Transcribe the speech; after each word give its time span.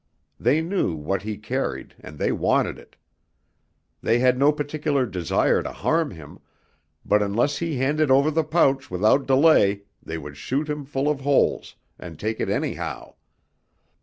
They 0.39 0.61
knew 0.61 0.95
what 0.95 1.21
he 1.21 1.37
carried 1.37 1.93
and 1.99 2.17
they 2.17 2.31
wanted 2.31 2.79
it. 2.79 2.95
They 4.01 4.17
had 4.17 4.35
no 4.35 4.51
particular 4.51 5.05
desire 5.05 5.61
to 5.61 5.71
harm 5.71 6.09
him, 6.09 6.39
but 7.05 7.21
unless 7.21 7.59
he 7.59 7.77
handed 7.77 8.09
over 8.09 8.31
the 8.31 8.43
pouch 8.43 8.89
without 8.89 9.27
delay 9.27 9.83
they 10.01 10.17
would 10.17 10.37
shoot 10.37 10.67
him 10.67 10.85
full 10.85 11.07
of 11.07 11.19
holes, 11.21 11.75
and 11.99 12.17
take 12.19 12.39
it 12.39 12.49
anyhow. 12.49 13.13